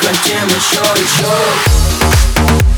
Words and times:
хотим 0.00 0.46
еще, 0.48 0.80
еще 1.00 2.77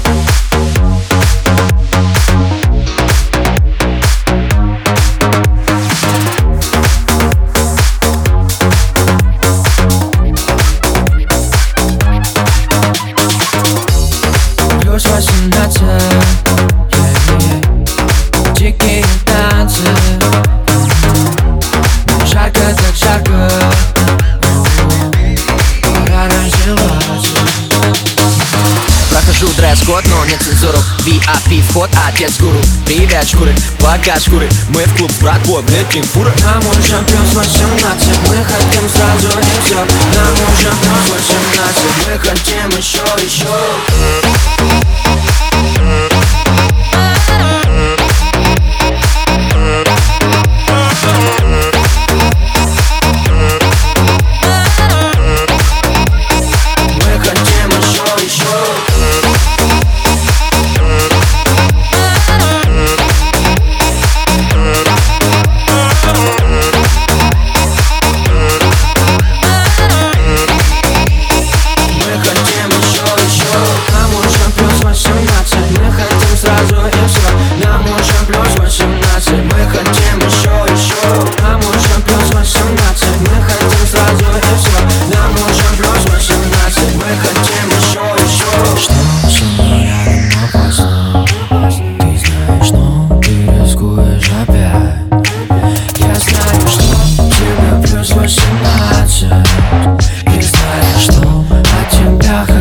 дресс-код, 29.80 30.04
но 30.08 30.24
нет 30.26 30.40
цензуру 30.42 30.78
VIP 31.00 31.62
вход, 31.62 31.90
отец 32.06 32.38
гуру. 32.38 32.60
Привет, 32.86 33.26
шкуры, 33.28 33.54
пока 33.78 34.18
шкуры. 34.18 34.48
Мы 34.68 34.82
в 34.84 34.96
клуб 34.96 35.10
с 35.10 35.18
братвой, 35.18 35.62
летим 35.68 36.02
фуры 36.02 36.32
Нам 36.42 36.58
уже 36.66 36.98
плюс 37.06 37.34
18 37.34 38.08
Мы 38.28 38.44
хотим 38.44 38.88
сразу 38.88 39.38
и 39.38 39.64
все 39.64 39.76
Нам 39.76 40.34
уже 40.52 40.70
плюс 40.82 41.08
18 41.10 41.82
Мы 42.06 42.18
хотим 42.18 42.78
еще, 42.78 42.98
еще 43.24 44.39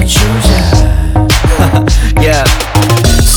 хочу 0.09 0.25
я. 0.45 1.85
Yeah. 2.19 2.45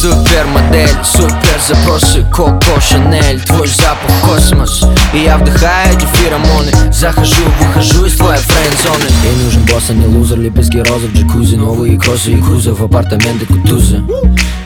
Супермодель, 0.03 0.91
супер 1.05 1.61
запросы 1.69 2.27
Коко 2.33 2.81
Шанель, 2.81 3.41
твой 3.43 3.69
запах 3.69 4.11
космос. 4.25 4.85
И 5.13 5.19
я 5.19 5.39
вдыхаю 5.39 5.97
эти 5.97 6.05
феромоны. 6.17 6.73
Захожу, 6.93 7.45
выхожу 7.61 8.07
из 8.07 8.17
твоей 8.17 8.41
френд-зоны. 8.41 9.05
Ей 9.23 9.45
нужен 9.45 9.65
босс, 9.67 9.91
а 9.91 9.93
не 9.93 10.07
лузер. 10.07 10.41
Лепестки 10.41 10.79
розы 10.79 11.07
в 11.07 11.15
джакузи. 11.15 11.55
Новые 11.55 12.01
кроссы 12.01 12.33
и 12.33 12.37
кузов 12.41 12.81
Апартаменты 12.81 13.47
Кутузы. 13.47 14.03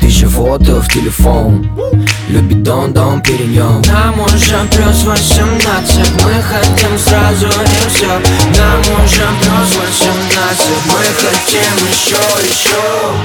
Тысяча 0.01 0.27
фото 0.27 0.81
в 0.81 0.89
телефон. 0.89 1.69
Любит 2.29 2.63
дом, 2.65 2.93
дом, 2.93 3.23
перенем 3.23 3.83
Нам 3.87 4.21
уже 4.21 4.59
плюс 4.73 5.05
18 5.05 6.25
Мы 6.25 6.43
хотим 6.43 6.99
сразу 6.99 7.47
и 7.47 7.89
все 7.89 8.09
Нам 8.09 8.81
уже 9.05 9.23
плюс 9.41 9.77
18 10.01 10.26
Мы 10.39 11.03
хотим 11.15 11.87
еще, 11.89 12.17
еще 12.47 13.17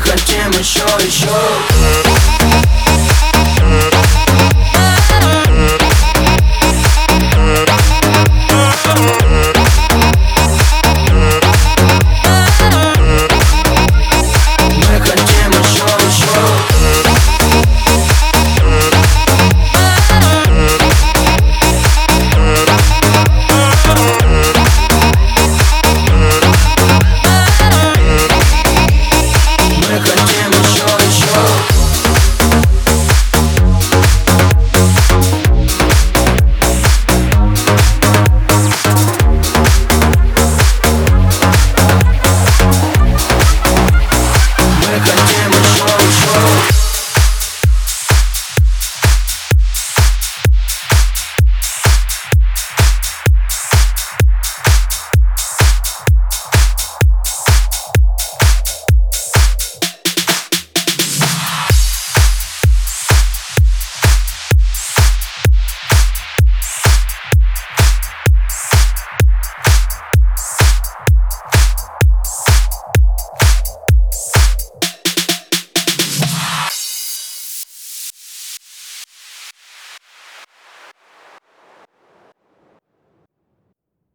хотим 0.00 0.50
еще, 0.52 0.84
еще. 1.04 2.03